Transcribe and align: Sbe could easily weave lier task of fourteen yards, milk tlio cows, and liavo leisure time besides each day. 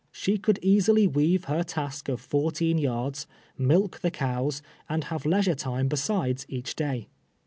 Sbe 0.11 0.41
could 0.41 0.57
easily 0.63 1.05
weave 1.05 1.47
lier 1.47 1.63
task 1.63 2.09
of 2.09 2.19
fourteen 2.19 2.79
yards, 2.79 3.27
milk 3.55 3.99
tlio 4.01 4.11
cows, 4.11 4.63
and 4.89 5.03
liavo 5.03 5.25
leisure 5.27 5.53
time 5.55 5.87
besides 5.87 6.43
each 6.49 6.75
day. 6.75 7.07